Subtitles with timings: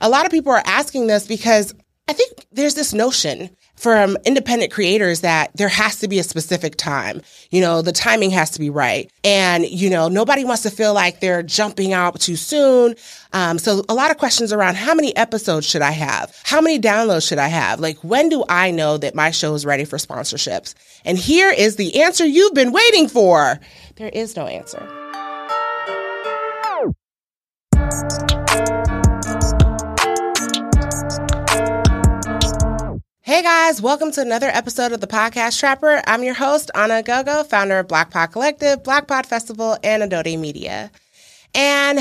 [0.00, 1.74] A lot of people are asking this because
[2.08, 6.76] I think there's this notion from independent creators that there has to be a specific
[6.76, 7.20] time.
[7.50, 9.10] You know, the timing has to be right.
[9.22, 12.96] And, you know, nobody wants to feel like they're jumping out too soon.
[13.32, 16.36] Um, so a lot of questions around how many episodes should I have?
[16.44, 17.78] How many downloads should I have?
[17.78, 20.74] Like, when do I know that my show is ready for sponsorships?
[21.04, 23.60] And here is the answer you've been waiting for.
[23.96, 24.97] There is no answer.
[33.28, 36.00] Hey guys, welcome to another episode of the Podcast Trapper.
[36.06, 40.38] I'm your host, Ona Oghogho, founder of Black Pod Collective, Black Pod Festival, and Adode
[40.38, 40.90] Media.
[41.54, 41.98] And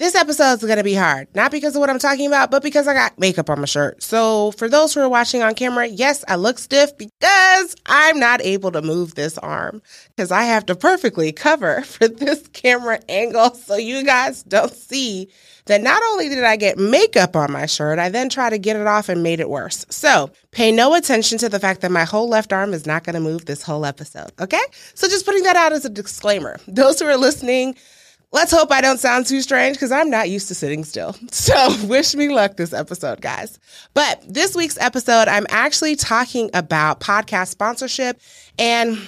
[0.00, 2.62] this episode is going to be hard, not because of what I'm talking about, but
[2.62, 4.02] because I got makeup on my shirt.
[4.02, 8.40] So, for those who are watching on camera, yes, I look stiff because I'm not
[8.40, 9.82] able to move this arm
[10.16, 15.28] because I have to perfectly cover for this camera angle so you guys don't see
[15.66, 18.76] that not only did I get makeup on my shirt, I then tried to get
[18.76, 19.84] it off and made it worse.
[19.90, 23.14] So, pay no attention to the fact that my whole left arm is not going
[23.14, 24.62] to move this whole episode, okay?
[24.94, 26.56] So, just putting that out as a disclaimer.
[26.66, 27.76] Those who are listening,
[28.32, 31.16] Let's hope I don't sound too strange because I'm not used to sitting still.
[31.32, 33.58] So, wish me luck this episode, guys.
[33.94, 38.20] But this week's episode, I'm actually talking about podcast sponsorship
[38.58, 38.98] and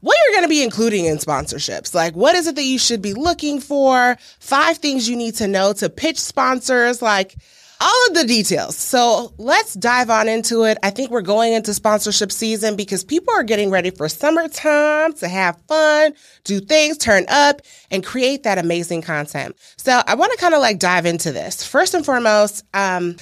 [0.00, 1.94] what you're going to be including in sponsorships.
[1.94, 4.16] Like, what is it that you should be looking for?
[4.38, 7.02] Five things you need to know to pitch sponsors.
[7.02, 7.34] Like,
[7.80, 8.76] all of the details.
[8.76, 10.78] So let's dive on into it.
[10.82, 15.28] I think we're going into sponsorship season because people are getting ready for summertime to
[15.28, 19.56] have fun, do things, turn up, and create that amazing content.
[19.76, 21.66] So I want to kind of like dive into this.
[21.66, 23.16] First and foremost, um,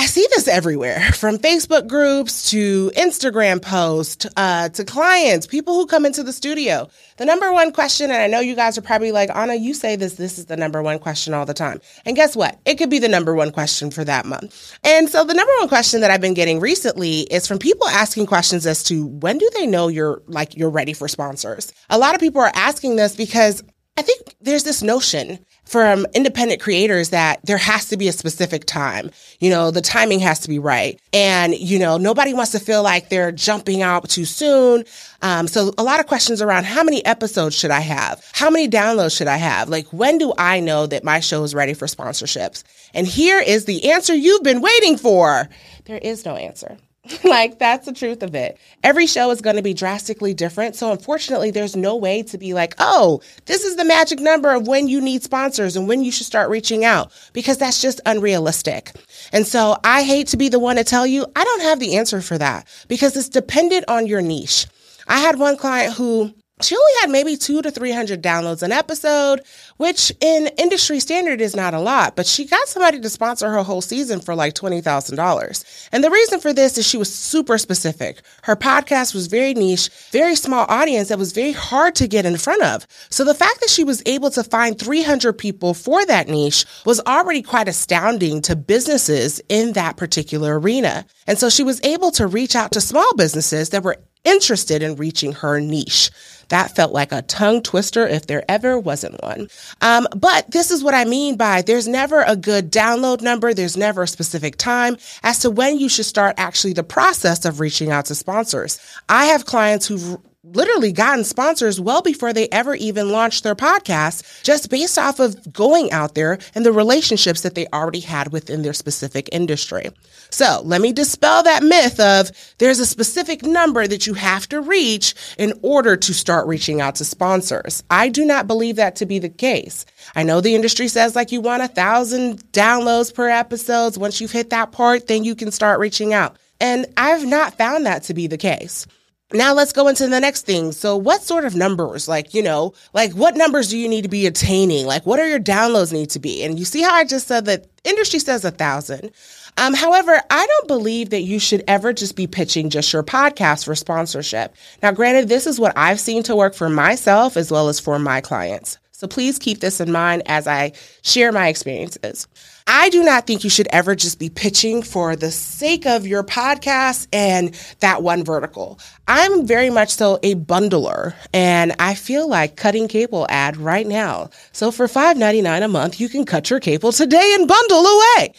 [0.00, 5.86] I see this everywhere from Facebook groups to Instagram posts uh, to clients, people who
[5.86, 6.88] come into the studio.
[7.16, 9.96] The number one question, and I know you guys are probably like, Ona, you say
[9.96, 11.80] this, this is the number one question all the time.
[12.06, 12.60] And guess what?
[12.64, 14.78] It could be the number one question for that month.
[14.84, 18.26] And so the number one question that I've been getting recently is from people asking
[18.26, 21.72] questions as to when do they know you're like, you're ready for sponsors?
[21.90, 23.64] A lot of people are asking this because
[23.98, 28.64] I think there's this notion from independent creators that there has to be a specific
[28.64, 29.10] time.
[29.40, 31.00] You know, the timing has to be right.
[31.12, 34.84] And, you know, nobody wants to feel like they're jumping out too soon.
[35.20, 38.24] Um, so a lot of questions around how many episodes should I have?
[38.34, 39.68] How many downloads should I have?
[39.68, 42.62] Like, when do I know that my show is ready for sponsorships?
[42.94, 45.48] And here is the answer you've been waiting for.
[45.86, 46.78] There is no answer.
[47.24, 48.58] like that's the truth of it.
[48.82, 50.76] Every show is going to be drastically different.
[50.76, 54.66] So unfortunately, there's no way to be like, "Oh, this is the magic number of
[54.66, 58.92] when you need sponsors and when you should start reaching out," because that's just unrealistic.
[59.32, 61.96] And so I hate to be the one to tell you, I don't have the
[61.96, 64.66] answer for that because it's dependent on your niche.
[65.06, 69.42] I had one client who she only had maybe two to 300 downloads an episode,
[69.76, 73.62] which in industry standard is not a lot, but she got somebody to sponsor her
[73.62, 75.88] whole season for like $20,000.
[75.92, 78.20] And the reason for this is she was super specific.
[78.42, 82.36] Her podcast was very niche, very small audience that was very hard to get in
[82.36, 82.86] front of.
[83.10, 87.00] So the fact that she was able to find 300 people for that niche was
[87.06, 91.06] already quite astounding to businesses in that particular arena.
[91.26, 94.96] And so she was able to reach out to small businesses that were interested in
[94.96, 96.10] reaching her niche.
[96.48, 99.48] That felt like a tongue twister if there ever wasn't one.
[99.82, 103.52] Um, but this is what I mean by there's never a good download number.
[103.52, 107.60] There's never a specific time as to when you should start actually the process of
[107.60, 108.80] reaching out to sponsors.
[109.08, 110.18] I have clients who've
[110.54, 115.52] literally gotten sponsors well before they ever even launched their podcast, just based off of
[115.52, 119.90] going out there and the relationships that they already had within their specific industry.
[120.30, 124.60] So let me dispel that myth of there's a specific number that you have to
[124.60, 127.82] reach in order to start reaching out to sponsors.
[127.90, 129.86] I do not believe that to be the case.
[130.16, 133.98] I know the industry says like you want a thousand downloads per episodes.
[133.98, 136.36] Once you've hit that part, then you can start reaching out.
[136.60, 138.86] And I've not found that to be the case.
[139.32, 140.72] Now let's go into the next thing.
[140.72, 144.08] So what sort of numbers, like, you know, like what numbers do you need to
[144.08, 144.86] be attaining?
[144.86, 146.42] Like what are your downloads need to be?
[146.42, 149.10] And you see how I just said that industry says a thousand.
[149.58, 153.66] Um, however, I don't believe that you should ever just be pitching just your podcast
[153.66, 154.54] for sponsorship.
[154.82, 157.98] Now, granted, this is what I've seen to work for myself as well as for
[157.98, 158.78] my clients.
[158.98, 160.72] So please keep this in mind as I
[161.02, 162.26] share my experiences.
[162.66, 166.24] I do not think you should ever just be pitching for the sake of your
[166.24, 168.80] podcast and that one vertical.
[169.06, 174.30] I'm very much so a bundler and I feel like cutting cable ad right now.
[174.50, 178.34] So for $5.99 a month, you can cut your cable today and bundle away.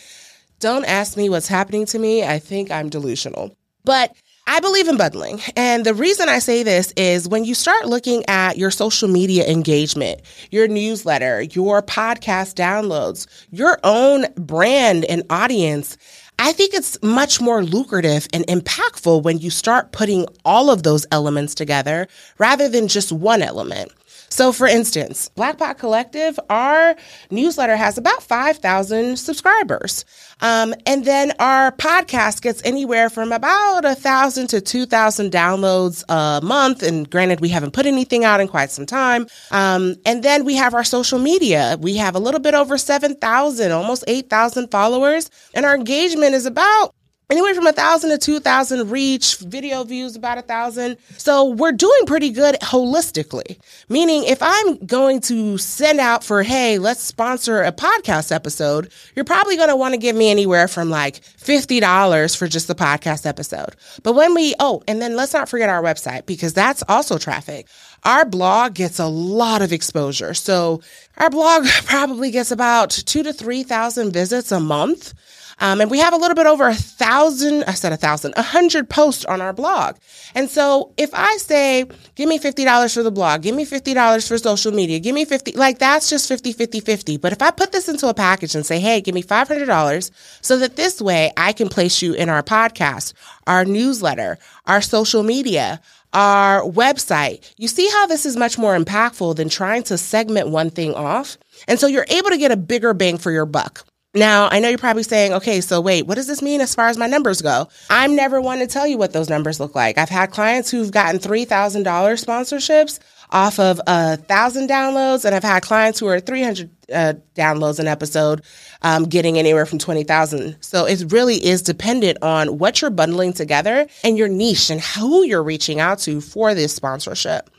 [0.59, 2.25] Don't ask me what's happening to me.
[2.25, 3.55] I think I'm delusional.
[3.85, 4.13] But
[4.51, 5.41] I believe in bundling.
[5.55, 9.47] And the reason I say this is when you start looking at your social media
[9.47, 15.99] engagement, your newsletter, your podcast downloads, your own brand and audience,
[16.39, 21.05] I think it's much more lucrative and impactful when you start putting all of those
[21.11, 22.07] elements together
[22.39, 23.91] rather than just one element.
[24.29, 26.95] So, for instance, Black Pod Collective, our
[27.31, 30.05] newsletter has about 5,000 subscribers.
[30.41, 36.39] Um, and then our podcast gets anywhere from about a thousand to 2,000 downloads a
[36.43, 36.83] month.
[36.83, 39.27] And granted, we haven't put anything out in quite some time.
[39.51, 41.77] Um, and then we have our social media.
[41.81, 45.29] We have a little bit over 7,000, almost 8,000 followers.
[45.53, 46.93] And our engagement is about
[47.29, 50.97] anywhere from a thousand to two thousand reach, video views about a thousand.
[51.17, 53.59] So we're doing pretty good holistically.
[53.87, 59.25] Meaning, if I'm going to send out for, hey, let's sponsor a podcast episode, you're
[59.25, 63.25] probably going to want to give me anywhere from like $50 for just the podcast
[63.25, 63.75] episode.
[64.03, 67.67] But when we, oh, and then let's not forget our website because that's also traffic.
[68.03, 70.33] Our blog gets a lot of exposure.
[70.33, 70.81] So
[71.17, 75.13] our blog probably gets about two to 3,000 visits a month.
[75.59, 78.41] Um, and we have a little bit over a thousand, I said a thousand, a
[78.41, 79.97] hundred posts on our blog.
[80.35, 81.85] And so if I say,
[82.15, 85.53] give me $50 for the blog, give me $50 for social media, give me 50,
[85.53, 87.17] like that's just 50, 50, 50.
[87.17, 90.11] But if I put this into a package and say, hey, give me $500
[90.41, 93.13] so that this way I can place you in our podcast,
[93.45, 95.81] our newsletter, our social media,
[96.13, 97.53] our website.
[97.57, 101.37] You see how this is much more impactful than trying to segment one thing off?
[101.67, 103.85] And so you're able to get a bigger bang for your buck.
[104.15, 106.87] Now, I know you're probably saying, okay, so wait, what does this mean as far
[106.87, 107.67] as my numbers go?
[107.91, 109.99] I'm never one to tell you what those numbers look like.
[109.99, 112.97] I've had clients who've gotten $3,000 sponsorships
[113.29, 117.85] off of a thousand downloads, and I've had clients who are 300 uh, downloads an
[117.85, 118.41] episode,
[118.81, 120.57] um, getting anywhere from 20,000.
[120.59, 125.23] So it really is dependent on what you're bundling together and your niche and who
[125.23, 127.51] you're reaching out to for this sponsorship.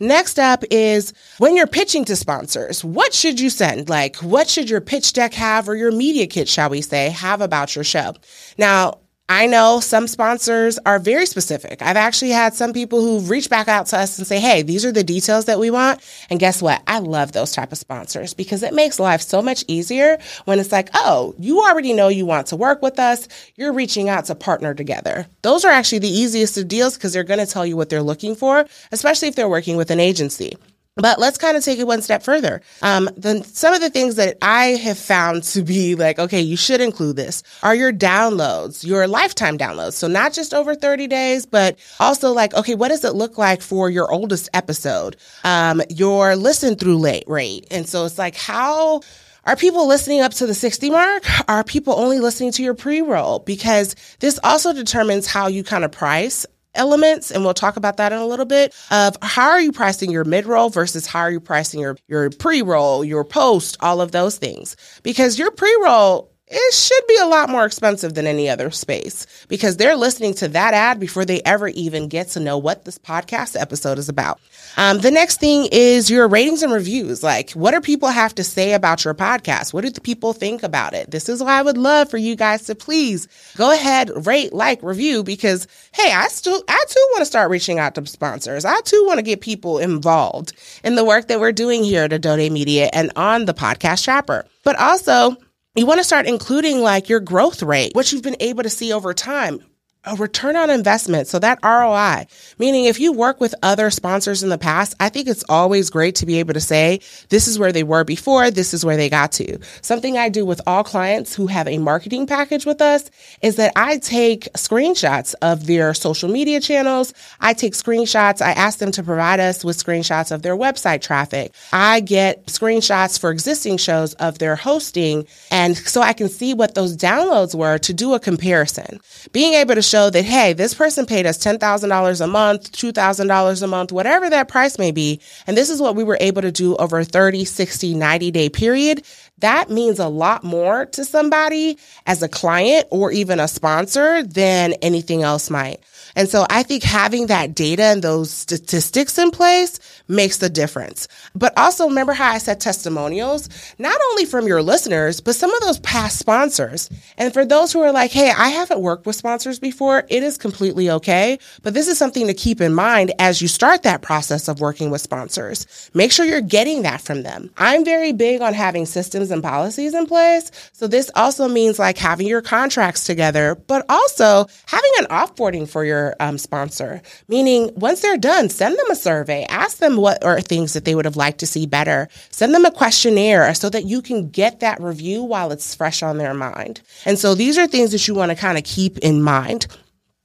[0.00, 3.88] Next up is when you're pitching to sponsors, what should you send?
[3.88, 7.40] Like, what should your pitch deck have or your media kit, shall we say, have
[7.40, 8.14] about your show?
[8.56, 9.00] Now,
[9.30, 11.82] I know some sponsors are very specific.
[11.82, 14.86] I've actually had some people who've reached back out to us and say, "Hey, these
[14.86, 16.80] are the details that we want." And guess what?
[16.86, 20.72] I love those type of sponsors because it makes life so much easier when it's
[20.72, 23.28] like, "Oh, you already know you want to work with us.
[23.54, 27.22] You're reaching out to partner together." Those are actually the easiest of deals because they're
[27.22, 30.56] going to tell you what they're looking for, especially if they're working with an agency.
[30.98, 32.60] But let's kind of take it one step further.
[32.82, 36.56] Um, the, some of the things that I have found to be like, okay, you
[36.56, 39.92] should include this are your downloads, your lifetime downloads.
[39.94, 43.62] So not just over 30 days, but also like, okay, what does it look like
[43.62, 45.16] for your oldest episode?
[45.44, 47.66] Um, your listen through late rate.
[47.70, 49.00] And so it's like, how,
[49.44, 51.22] are people listening up to the 60 mark?
[51.48, 53.38] Are people only listening to your pre roll?
[53.38, 56.44] Because this also determines how you kind of price
[56.74, 60.10] elements, and we'll talk about that in a little bit, of how are you pricing
[60.10, 64.00] your mid roll versus how are you pricing your, your pre roll, your post, all
[64.00, 64.76] of those things.
[65.02, 69.26] Because your pre roll it should be a lot more expensive than any other space
[69.48, 72.98] because they're listening to that ad before they ever even get to know what this
[72.98, 74.40] podcast episode is about.
[74.76, 77.22] Um, the next thing is your ratings and reviews.
[77.22, 79.74] Like, what do people have to say about your podcast?
[79.74, 81.10] What do the people think about it?
[81.10, 84.82] This is why I would love for you guys to please go ahead, rate, like,
[84.82, 88.64] review because, hey, I still, I too want to start reaching out to sponsors.
[88.64, 90.52] I too want to get people involved
[90.84, 94.46] in the work that we're doing here at Adode Media and on the podcast Trapper.
[94.64, 95.36] But also,
[95.74, 98.92] you want to start including like your growth rate, what you've been able to see
[98.92, 99.62] over time
[100.04, 101.26] a return on investment.
[101.26, 102.26] So that ROI,
[102.58, 106.14] meaning if you work with other sponsors in the past, I think it's always great
[106.16, 109.10] to be able to say, this is where they were before, this is where they
[109.10, 109.58] got to.
[109.82, 113.10] Something I do with all clients who have a marketing package with us
[113.42, 117.12] is that I take screenshots of their social media channels.
[117.40, 118.40] I take screenshots.
[118.40, 121.52] I ask them to provide us with screenshots of their website traffic.
[121.72, 125.26] I get screenshots for existing shows of their hosting.
[125.50, 129.00] And so I can see what those downloads were to do a comparison.
[129.32, 133.66] Being able to show that, hey, this person paid us $10,000 a month, $2,000 a
[133.66, 135.20] month, whatever that price may be.
[135.46, 138.48] And this is what we were able to do over a 30, 60, 90 day
[138.48, 139.04] period.
[139.38, 144.74] That means a lot more to somebody as a client or even a sponsor than
[144.74, 145.80] anything else might.
[146.16, 151.08] And so I think having that data and those statistics in place makes the difference.
[151.34, 153.48] But also remember how I said testimonials,
[153.78, 156.90] not only from your listeners, but some of those past sponsors.
[157.16, 160.38] And for those who are like, Hey, I haven't worked with sponsors before, it is
[160.38, 161.38] completely okay.
[161.62, 164.90] But this is something to keep in mind as you start that process of working
[164.90, 165.66] with sponsors.
[165.94, 167.50] Make sure you're getting that from them.
[167.56, 170.50] I'm very big on having systems and policies in place.
[170.72, 175.84] So this also means like having your contracts together, but also having an offboarding for
[175.84, 180.40] your um, sponsor, meaning once they're done, send them a survey, ask them what are
[180.40, 183.84] things that they would have liked to see better, send them a questionnaire so that
[183.84, 186.80] you can get that review while it's fresh on their mind.
[187.04, 189.66] And so these are things that you want to kind of keep in mind.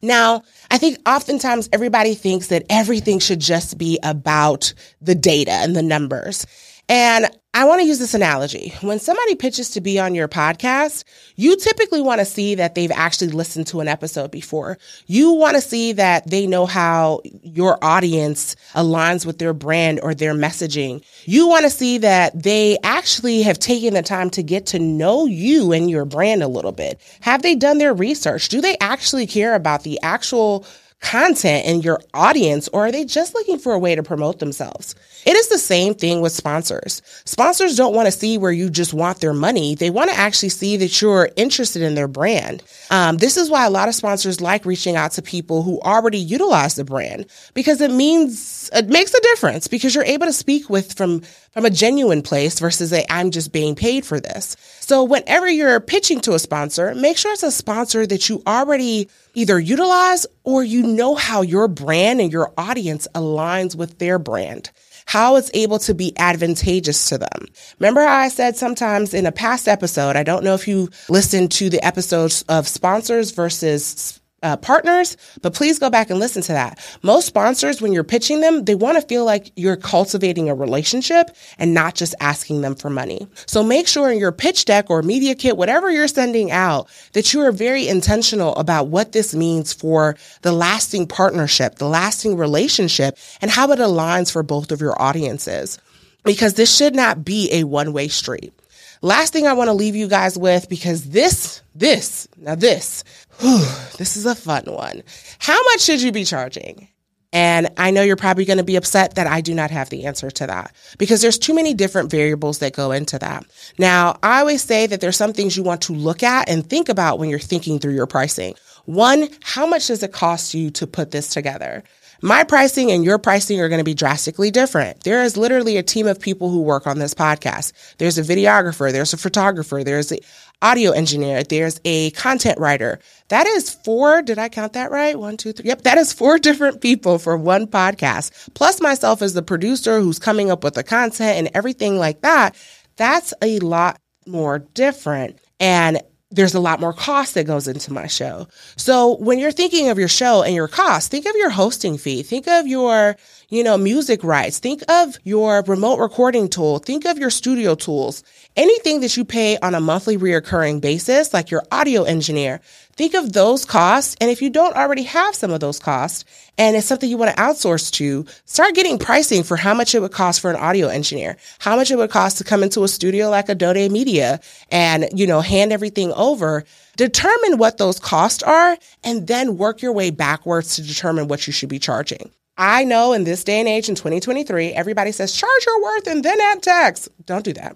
[0.02, 5.76] Now, I think oftentimes everybody thinks that everything should just be about the data and
[5.76, 6.46] the numbers.
[6.90, 8.74] And I want to use this analogy.
[8.82, 11.04] When somebody pitches to be on your podcast,
[11.36, 14.80] you typically want to see that they've actually listened to an episode before.
[15.06, 20.16] You want to see that they know how your audience aligns with their brand or
[20.16, 21.06] their messaging.
[21.26, 25.28] You want to see that they actually have taken the time to get to know
[25.28, 27.00] you and your brand a little bit.
[27.22, 28.50] Have they done their research?
[28.50, 30.66] Do they actually care about the actual
[31.04, 34.96] content and your audience, or are they just looking for a way to promote themselves?
[35.26, 37.02] It is the same thing with sponsors.
[37.26, 39.76] Sponsors don't want to see where you just want their money.
[39.76, 42.64] They want to actually see that you're interested in their brand.
[42.90, 46.18] Um, this is why a lot of sponsors like reaching out to people who already
[46.18, 50.70] utilize the brand because it means it makes a difference because you're able to speak
[50.70, 51.22] with from
[51.54, 54.58] from a genuine place versus a I'm just being paid for this.
[54.80, 59.10] So whenever you're pitching to a sponsor, make sure it's a sponsor that you already
[59.34, 64.72] either utilize or you know how your brand and your audience aligns with their brand
[65.06, 67.46] how it's able to be advantageous to them.
[67.80, 71.52] Remember how I said sometimes in a past episode, I don't know if you listened
[71.54, 76.52] to the episodes of sponsors versus uh, partners, but please go back and listen to
[76.52, 76.80] that.
[77.02, 81.32] Most sponsors, when you're pitching them, they want to feel like you're cultivating a relationship
[81.58, 83.28] and not just asking them for money.
[83.48, 87.34] So make sure in your pitch deck or media kit, whatever you're sending out, that
[87.34, 93.18] you are very intentional about what this means for the lasting partnership, the lasting relationship,
[93.42, 95.80] and how it aligns for both of your audiences.
[96.24, 98.54] Because this should not be a one way street.
[99.02, 103.04] Last thing I want to leave you guys with, because this, this, now this,
[103.40, 103.66] whew,
[103.98, 105.04] this is a fun one.
[105.40, 106.88] How much should you be charging?
[107.34, 110.06] And I know you're probably going to be upset that I do not have the
[110.06, 113.44] answer to that because there's too many different variables that go into that.
[113.80, 116.90] Now, I always say that there's some things you want to look at and think
[116.90, 118.54] about when you're thinking through your pricing.
[118.86, 121.84] One, how much does it cost you to put this together?
[122.22, 125.04] My pricing and your pricing are going to be drastically different.
[125.04, 127.74] There is literally a team of people who work on this podcast.
[127.98, 130.20] There's a videographer, there's a photographer, there's an
[130.62, 133.00] audio engineer, there's a content writer.
[133.30, 134.22] That is four.
[134.22, 135.18] Did I count that right?
[135.18, 135.68] One, two, three.
[135.68, 135.82] Yep.
[135.84, 140.52] That is four different people for one podcast, plus myself as the producer who's coming
[140.52, 142.56] up with the content and everything like that.
[142.96, 145.40] That's a lot more different.
[145.60, 146.02] And
[146.34, 148.48] there's a lot more cost that goes into my show.
[148.76, 152.24] So when you're thinking of your show and your cost, think of your hosting fee,
[152.24, 153.16] think of your,
[153.50, 158.24] you know, music rights, think of your remote recording tool, think of your studio tools,
[158.56, 162.60] anything that you pay on a monthly reoccurring basis, like your audio engineer,
[162.96, 164.16] Think of those costs.
[164.22, 166.26] And if you don't already have some of those costs
[166.58, 170.00] and it's something you want to outsource to, start getting pricing for how much it
[170.00, 172.88] would cost for an audio engineer, how much it would cost to come into a
[172.88, 176.64] studio like Adode Media and, you know, hand everything over.
[176.96, 181.54] Determine what those costs are and then work your way backwards to determine what you
[181.54, 182.30] should be charging.
[182.56, 186.24] I know in this day and age in 2023, everybody says charge your worth and
[186.24, 187.10] then add tax.
[187.26, 187.76] Don't do that.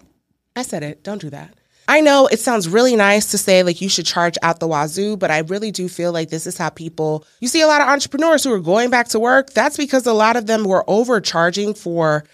[0.54, 1.02] I said it.
[1.02, 1.57] Don't do that.
[1.90, 5.16] I know it sounds really nice to say like you should charge out the wazoo,
[5.16, 7.88] but I really do feel like this is how people, you see a lot of
[7.88, 9.54] entrepreneurs who are going back to work.
[9.54, 12.24] That's because a lot of them were overcharging for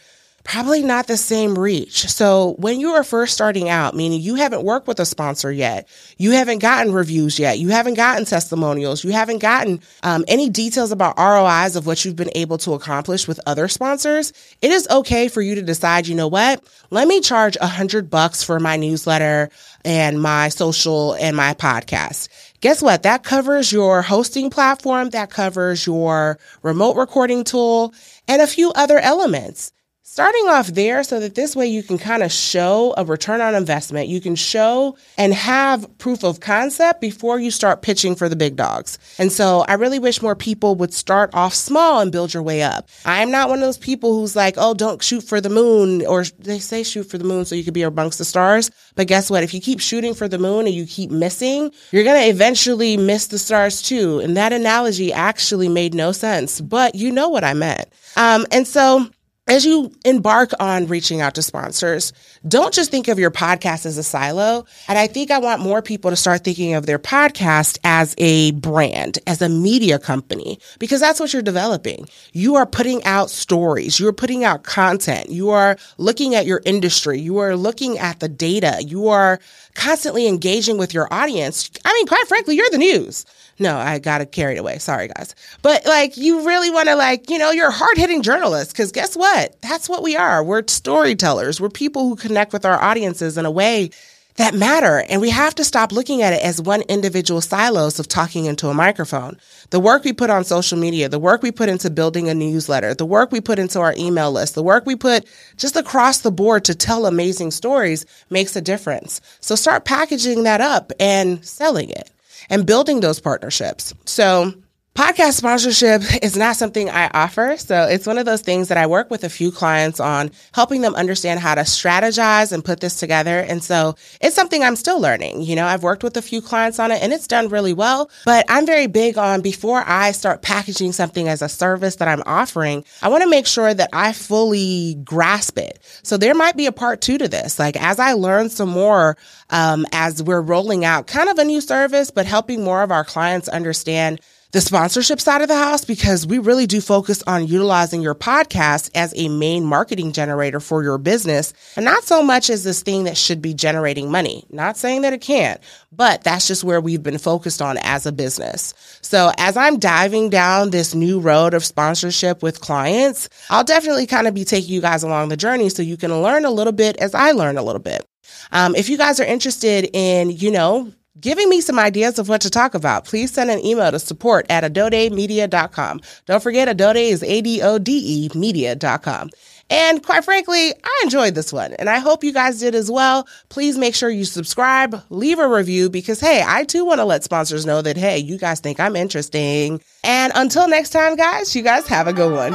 [0.45, 2.07] probably not the same reach.
[2.09, 5.89] So when you are first starting out, meaning you haven't worked with a sponsor yet,
[6.19, 10.93] you haven't gotten reviews yet, you haven't gotten testimonials, you haven't gotten um, any details
[10.93, 15.29] about ROIs of what you've been able to accomplish with other sponsors, it is okay
[15.29, 16.63] for you to decide, you know what?
[16.91, 19.49] Let me charge a hundred bucks for my newsletter
[19.83, 22.29] and my social and my podcast
[22.61, 23.03] guess what?
[23.03, 27.93] That covers your hosting platform, that covers your remote recording tool,
[28.27, 29.71] and a few other elements
[30.07, 33.55] starting off there so that this way you can kind of show a return on
[33.55, 34.07] investment.
[34.07, 38.55] You can show and have proof of concept before you start pitching for the big
[38.55, 38.99] dogs.
[39.19, 42.63] And so I really wish more people would start off small and build your way
[42.63, 42.89] up.
[43.07, 46.25] I'm not one of those people who's like, oh, don't shoot for the moon, or
[46.39, 48.71] they say shoot for the moon so you could be amongst the stars.
[48.97, 49.43] But guess what?
[49.43, 52.99] If you keep shooting for the moon and you keep missing, you're going to eventually
[52.99, 54.21] miss the stars too.
[54.21, 57.89] And that analogy actually made no sense, but you know what I meant.
[58.17, 59.09] Um, and so
[59.47, 62.15] as you embark on reaching out to sponsors,
[62.49, 64.65] don't just think of your podcast as a silo.
[64.89, 68.53] And I think I want more people to start thinking of their podcast as a
[68.53, 72.09] brand, as a media company, because that's what you're developing.
[72.33, 74.01] You are putting out stories.
[74.01, 75.29] You are putting out content.
[75.29, 77.21] You are looking at your industry.
[77.21, 78.83] You are looking at the data.
[78.83, 79.41] You are
[79.75, 81.71] constantly engaging with your audience.
[81.85, 83.27] I mean, quite frankly, you're the news.
[83.59, 84.79] No, I got carried away.
[84.79, 85.35] Sorry, guys.
[85.63, 88.91] But like, you really want to like, you know, you're a hard hitting journalist because
[88.91, 89.61] guess what?
[89.63, 90.43] That's what we are.
[90.43, 91.61] We're storytellers.
[91.61, 93.91] We're people who connect with our audiences in a way
[94.37, 95.05] that matter.
[95.09, 98.69] And we have to stop looking at it as one individual silos of talking into
[98.69, 99.39] a microphone.
[99.71, 102.95] The work we put on social media, the work we put into building a newsletter,
[102.95, 105.25] the work we put into our email list, the work we put
[105.57, 109.21] just across the board to tell amazing stories makes a difference.
[109.41, 112.11] So start packaging that up and selling it
[112.51, 113.95] and building those partnerships.
[114.05, 114.53] So
[114.95, 117.57] Podcast sponsorship is not something I offer.
[117.57, 120.83] So it's one of those things that I work with a few clients on helping
[120.83, 123.41] them understand how to strategize and put this together.
[123.41, 125.43] And so it's something I'm still learning.
[125.43, 128.09] You know, I've worked with a few clients on it and it's done really well,
[128.25, 132.23] but I'm very big on before I start packaging something as a service that I'm
[132.25, 135.81] offering, I want to make sure that I fully grasp it.
[136.05, 137.59] So there might be a part two to this.
[137.59, 139.17] Like as I learn some more,
[139.51, 143.05] um, as we're rolling out kind of a new service, but helping more of our
[143.05, 144.21] clients understand
[144.55, 148.89] the sponsorship side of the house because we really do focus on utilizing your podcast
[148.95, 153.03] as a main marketing generator for your business and not so much as this thing
[153.03, 154.45] that should be generating money.
[154.51, 158.13] Not saying that it can't, but that's just where we've been focused on as a
[158.13, 158.75] business.
[159.03, 164.29] So as I'm diving down this new road of sponsorship with clients, I'll definitely kind
[164.29, 166.97] of be taking you guys along the journey so you can learn a little bit
[166.99, 168.07] as I learn a little bit.
[168.53, 172.41] Um, if you guys are interested in, you know, giving me some ideas of what
[172.43, 176.01] to talk about, please send an email to support at adodemedia.com.
[176.27, 179.31] Don't forget, adode is A-D-O-D-E media.com.
[179.71, 183.27] And quite frankly, I enjoyed this one and I hope you guys did as well.
[183.49, 187.25] Please make sure you subscribe, leave a review because hey, I too want to let
[187.25, 189.81] sponsors know that hey, you guys think I'm interesting.
[190.03, 192.55] And until next time, guys, you guys have a good one.